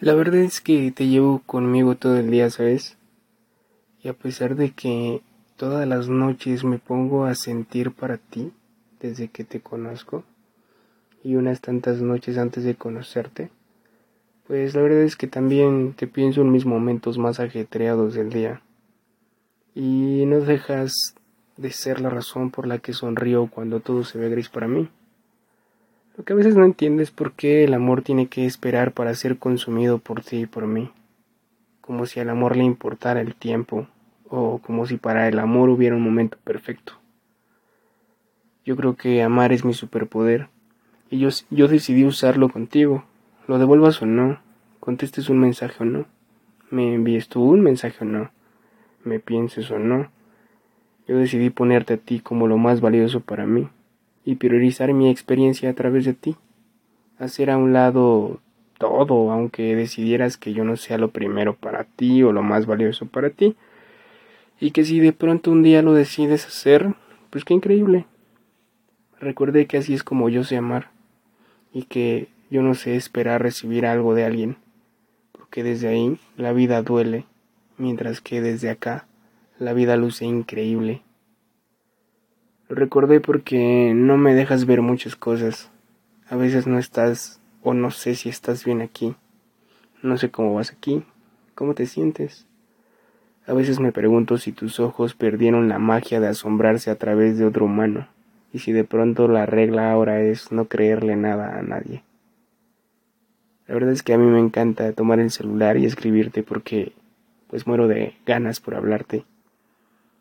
[0.00, 2.96] La verdad es que te llevo conmigo todo el día, ¿sabes?
[4.02, 5.20] Y a pesar de que
[5.56, 8.50] todas las noches me pongo a sentir para ti
[8.98, 10.24] desde que te conozco
[11.22, 13.50] y unas tantas noches antes de conocerte,
[14.46, 18.62] pues la verdad es que también te pienso en mis momentos más ajetreados del día.
[19.74, 21.14] Y no dejas
[21.58, 24.88] de ser la razón por la que sonrío cuando todo se ve gris para mí.
[26.16, 29.14] Lo que a veces no entiendes es por qué el amor tiene que esperar para
[29.14, 30.90] ser consumido por ti y por mí.
[31.80, 33.86] Como si al amor le importara el tiempo,
[34.28, 36.94] o como si para el amor hubiera un momento perfecto.
[38.64, 40.48] Yo creo que amar es mi superpoder,
[41.10, 43.04] y yo, yo decidí usarlo contigo.
[43.46, 44.40] Lo devuelvas o no,
[44.80, 46.06] contestes un mensaje o no,
[46.70, 48.30] me envíes tú un mensaje o no,
[49.04, 50.10] me pienses o no.
[51.06, 53.68] Yo decidí ponerte a ti como lo más valioso para mí
[54.24, 56.36] y priorizar mi experiencia a través de ti.
[57.18, 58.40] Hacer a un lado
[58.78, 63.06] todo, aunque decidieras que yo no sea lo primero para ti o lo más valioso
[63.06, 63.56] para ti.
[64.58, 66.94] Y que si de pronto un día lo decides hacer,
[67.30, 68.06] pues qué increíble.
[69.20, 70.90] Recuerde que así es como yo sé amar
[71.72, 74.56] y que yo no sé esperar recibir algo de alguien,
[75.32, 77.26] porque desde ahí la vida duele,
[77.76, 79.06] mientras que desde acá
[79.58, 81.02] la vida luce increíble.
[82.70, 85.72] Lo recordé porque no me dejas ver muchas cosas.
[86.28, 89.16] A veces no estás o no sé si estás bien aquí.
[90.04, 91.02] No sé cómo vas aquí.
[91.56, 92.46] ¿Cómo te sientes?
[93.44, 97.44] A veces me pregunto si tus ojos perdieron la magia de asombrarse a través de
[97.44, 98.06] otro humano
[98.52, 102.04] y si de pronto la regla ahora es no creerle nada a nadie.
[103.66, 106.92] La verdad es que a mí me encanta tomar el celular y escribirte porque
[107.48, 109.24] pues muero de ganas por hablarte,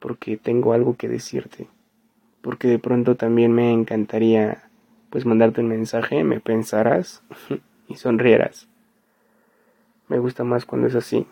[0.00, 1.68] porque tengo algo que decirte
[2.42, 4.68] porque de pronto también me encantaría
[5.10, 7.22] pues mandarte un mensaje, me pensarás
[7.88, 8.68] y sonrieras.
[10.08, 11.26] Me gusta más cuando es así,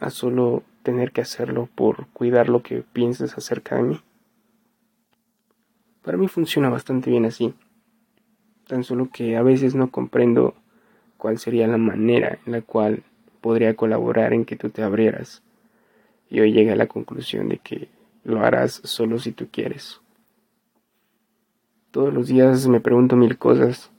[0.00, 4.00] a solo tener que hacerlo por cuidar lo que pienses acerca de mí.
[6.02, 7.54] Para mí funciona bastante bien así,
[8.66, 10.54] tan solo que a veces no comprendo
[11.16, 13.02] cuál sería la manera en la cual
[13.40, 15.42] podría colaborar en que tú te abrieras.
[16.30, 17.88] Y hoy llegué a la conclusión de que
[18.24, 20.00] lo harás solo si tú quieres.
[21.94, 23.92] Todos los días me pregunto mil cosas.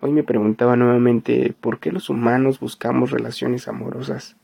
[0.00, 4.38] Hoy me preguntaba nuevamente por qué los humanos buscamos relaciones amorosas.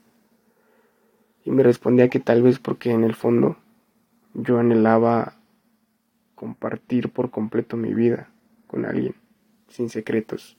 [1.43, 3.57] Y me respondía que tal vez porque en el fondo
[4.35, 5.37] yo anhelaba
[6.35, 8.29] compartir por completo mi vida
[8.67, 9.15] con alguien,
[9.69, 10.59] sin secretos,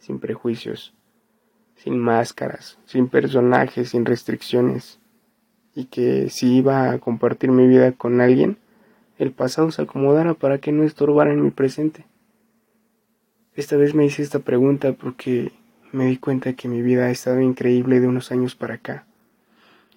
[0.00, 0.92] sin prejuicios,
[1.76, 4.98] sin máscaras, sin personajes, sin restricciones,
[5.76, 8.58] y que si iba a compartir mi vida con alguien,
[9.22, 12.04] el pasado se acomodara para que no estorbara en mi presente.
[13.54, 15.52] Esta vez me hice esta pregunta porque
[15.92, 19.06] me di cuenta que mi vida ha estado increíble de unos años para acá.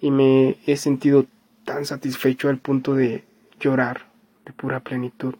[0.00, 1.26] Y me he sentido
[1.64, 3.24] tan satisfecho al punto de
[3.58, 4.06] llorar
[4.44, 5.34] de pura plenitud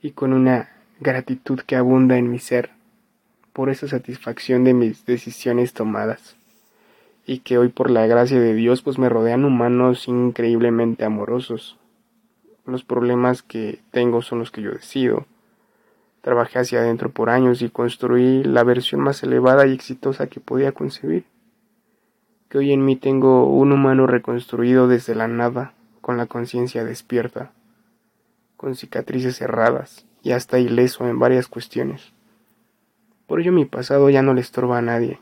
[0.00, 0.70] y con una
[1.00, 2.70] gratitud que abunda en mi ser
[3.52, 6.36] por esa satisfacción de mis decisiones tomadas.
[7.26, 11.76] Y que hoy por la gracia de Dios pues me rodean humanos increíblemente amorosos
[12.66, 15.26] los problemas que tengo son los que yo decido.
[16.22, 20.72] Trabajé hacia adentro por años y construí la versión más elevada y exitosa que podía
[20.72, 21.24] concebir.
[22.48, 27.52] Que hoy en mí tengo un humano reconstruido desde la nada, con la conciencia despierta,
[28.56, 32.12] con cicatrices cerradas y hasta ileso en varias cuestiones.
[33.26, 35.20] Por ello mi pasado ya no le estorba a nadie.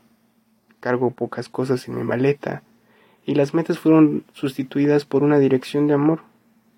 [0.79, 2.63] Cargo pocas cosas en mi maleta
[3.25, 6.21] y las metas fueron sustituidas por una dirección de amor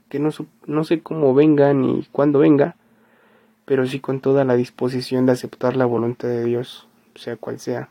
[0.09, 0.29] que no,
[0.65, 2.75] no sé cómo venga ni cuándo venga,
[3.65, 7.89] pero sí con toda la disposición de aceptar la voluntad de Dios, sea cual sea.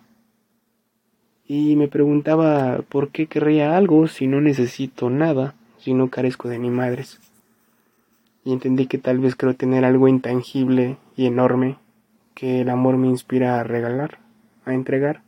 [1.47, 6.59] Y me preguntaba por qué querría algo si no necesito nada, si no carezco de
[6.59, 7.21] ni madres.
[8.45, 11.77] Y entendí que tal vez creo tener algo intangible y enorme
[12.35, 14.19] que el amor me inspira a regalar,
[14.65, 15.23] a entregar,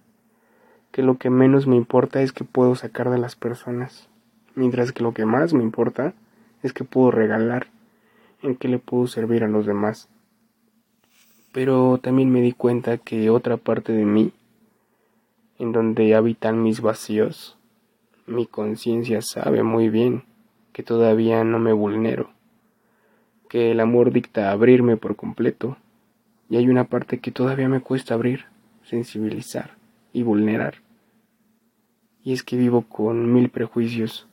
[0.90, 4.08] que lo que menos me importa es que puedo sacar de las personas,
[4.54, 6.14] mientras que lo que más me importa
[6.62, 7.68] es que puedo regalar,
[8.42, 10.08] en qué le puedo servir a los demás.
[11.52, 14.32] Pero también me di cuenta que otra parte de mí,
[15.58, 17.56] en donde habitan mis vacíos,
[18.26, 20.24] mi conciencia sabe muy bien
[20.72, 22.30] que todavía no me vulnero,
[23.48, 25.76] que el amor dicta abrirme por completo,
[26.50, 28.44] y hay una parte que todavía me cuesta abrir,
[28.84, 29.76] sensibilizar
[30.12, 30.76] y vulnerar.
[32.22, 34.28] Y es que vivo con mil prejuicios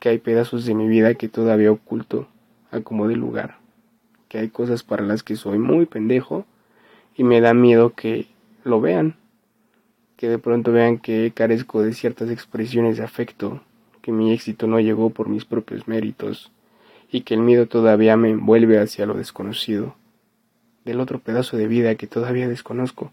[0.00, 2.26] que hay pedazos de mi vida que todavía oculto
[2.72, 3.58] a como de lugar,
[4.28, 6.46] que hay cosas para las que soy muy pendejo
[7.16, 8.26] y me da miedo que
[8.64, 9.16] lo vean,
[10.16, 13.62] que de pronto vean que carezco de ciertas expresiones de afecto,
[14.02, 16.50] que mi éxito no llegó por mis propios méritos,
[17.12, 19.96] y que el miedo todavía me envuelve hacia lo desconocido,
[20.84, 23.12] del otro pedazo de vida que todavía desconozco.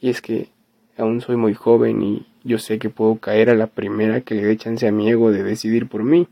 [0.00, 0.48] Y es que
[0.96, 4.44] aún soy muy joven y yo sé que puedo caer a la primera que le
[4.44, 6.28] dé chance a mi ego de decidir por mí,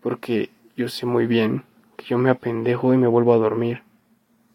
[0.00, 1.62] porque yo sé muy bien
[1.96, 3.82] que yo me apendejo y me vuelvo a dormir,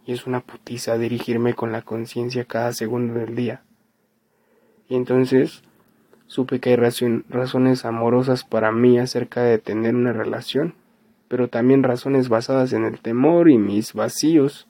[0.06, 3.62] y es una putiza dirigirme con la conciencia cada segundo del día.
[4.90, 5.64] Y entonces
[6.28, 10.76] supe que hay razones amorosas para mí acerca de tener una relación,
[11.30, 14.68] pero también razones basadas en el temor y mis vacíos,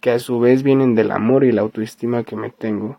[0.00, 2.98] que a su vez vienen del amor y la autoestima que me tengo.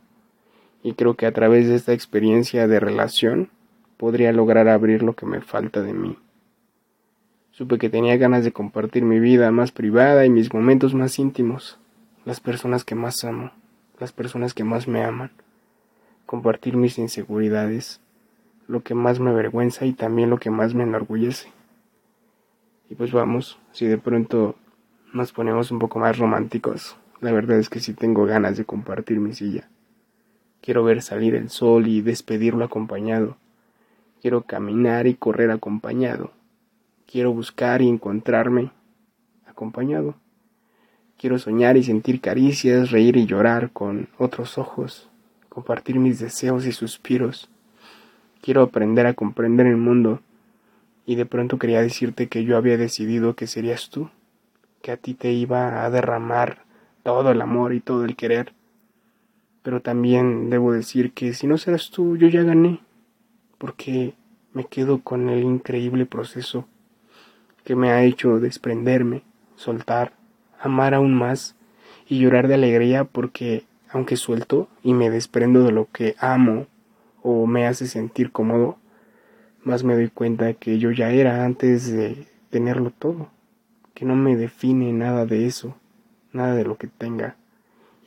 [0.88, 3.50] Y creo que a través de esta experiencia de relación
[3.98, 6.18] podría lograr abrir lo que me falta de mí.
[7.52, 11.78] Supe que tenía ganas de compartir mi vida más privada y mis momentos más íntimos,
[12.24, 13.52] las personas que más amo,
[14.00, 15.32] las personas que más me aman,
[16.26, 18.00] compartir mis inseguridades,
[18.70, 21.52] lo que más me avergüenza y también lo que más me enorgullece.
[22.90, 24.56] Y pues vamos, si de pronto
[25.14, 29.20] nos ponemos un poco más románticos, la verdad es que sí tengo ganas de compartir
[29.20, 29.68] mi silla.
[30.68, 33.38] Quiero ver salir el sol y despedirlo acompañado.
[34.22, 36.32] Quiero caminar y correr acompañado.
[37.10, 38.72] Quiero buscar y encontrarme
[39.46, 40.16] acompañado.
[41.18, 45.10] Quiero soñar y sentir caricias, reír y llorar con otros ojos,
[45.48, 47.50] compartir mis deseos y suspiros.
[48.42, 50.20] Quiero aprender a comprender el mundo
[51.06, 54.10] y de pronto quería decirte que yo había decidido que serías tú,
[54.82, 56.66] que a ti te iba a derramar
[57.04, 58.57] todo el amor y todo el querer.
[59.68, 62.80] Pero también debo decir que si no serás tú, yo ya gané,
[63.58, 64.14] porque
[64.54, 66.66] me quedo con el increíble proceso
[67.66, 69.24] que me ha hecho desprenderme,
[69.58, 70.14] soltar,
[70.58, 71.58] amar aún más
[72.08, 76.68] y llorar de alegría porque aunque suelto y me desprendo de lo que amo
[77.22, 78.78] o me hace sentir cómodo,
[79.66, 83.32] más me doy cuenta que yo ya era antes de tenerlo todo,
[83.94, 85.76] que no me define nada de eso,
[86.32, 87.36] nada de lo que tenga,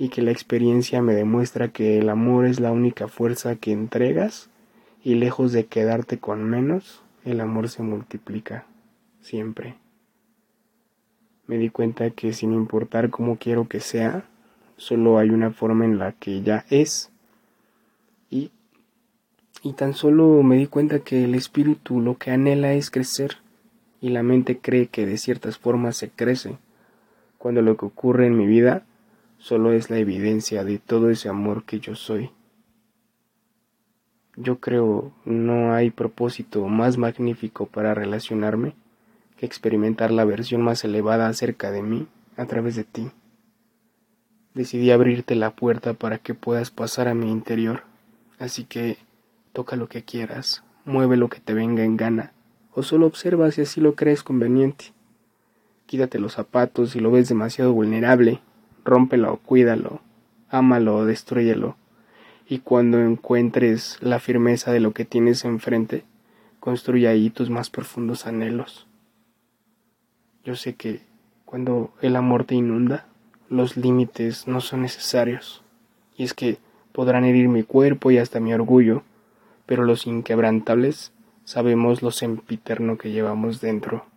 [0.01, 4.49] y que la experiencia me demuestra que el amor es la única fuerza que entregas
[5.05, 8.65] y lejos de quedarte con menos, el amor se multiplica,
[9.21, 9.77] siempre.
[11.47, 14.25] Me di cuenta que sin importar cómo quiero que sea,
[14.79, 17.13] solo hay una forma en la que ya es
[18.31, 18.53] y
[19.63, 23.37] y tan solo me di cuenta que el espíritu lo que anhela es crecer,
[24.01, 26.57] y la mente cree que de ciertas formas se crece,
[27.37, 28.87] cuando lo que ocurre en mi vida
[29.41, 32.31] solo es la evidencia de todo ese amor que yo soy.
[34.37, 38.75] Yo creo no hay propósito más magnífico para relacionarme
[39.37, 42.07] que experimentar la versión más elevada acerca de mí
[42.37, 43.11] a través de ti.
[44.55, 47.83] Decidí abrirte la puerta para que puedas pasar a mi interior,
[48.39, 48.99] así que
[49.53, 52.33] Toca lo que quieras, mueve lo que te venga en gana,
[52.73, 54.93] o solo observa si así lo crees conveniente.
[55.87, 58.41] Quítate los zapatos si lo ves demasiado vulnerable,
[58.85, 60.01] rómpelo cuídalo,
[60.49, 61.77] ámalo o destruyelo,
[62.49, 66.05] y cuando encuentres la firmeza de lo que tienes enfrente,
[66.59, 68.87] construye ahí tus más profundos anhelos.
[70.45, 71.01] Yo sé que
[71.45, 73.07] cuando el amor te inunda,
[73.49, 75.63] los límites no son necesarios,
[76.17, 76.59] y es que
[76.93, 79.03] podrán herir mi cuerpo y hasta mi orgullo,
[79.67, 81.13] pero los inquebrantables
[81.45, 84.10] sabemos lo sempiterno que llevamos dentro.